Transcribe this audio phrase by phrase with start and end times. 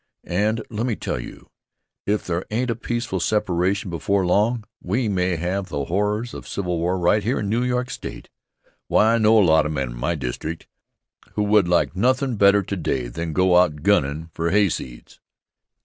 [0.23, 1.51] And, let me tell you,
[2.07, 6.79] if there ain't a peaceful separation before long, we may have the horrors of civil
[6.79, 8.27] war right here in New York State.
[8.87, 10.65] Why, I know a lot of men in my district
[11.33, 15.19] who would like nothin' better today than to go out gunnin' for hayseeds!